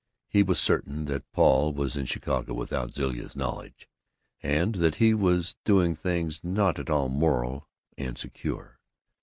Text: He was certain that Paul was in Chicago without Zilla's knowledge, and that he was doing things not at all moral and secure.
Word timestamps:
He 0.27 0.41
was 0.41 0.59
certain 0.59 1.05
that 1.05 1.31
Paul 1.31 1.73
was 1.73 1.95
in 1.95 2.07
Chicago 2.07 2.55
without 2.55 2.95
Zilla's 2.95 3.35
knowledge, 3.35 3.87
and 4.41 4.73
that 4.73 4.95
he 4.95 5.13
was 5.13 5.55
doing 5.63 5.93
things 5.93 6.39
not 6.43 6.79
at 6.79 6.89
all 6.89 7.07
moral 7.07 7.69
and 7.99 8.17
secure. 8.17 8.79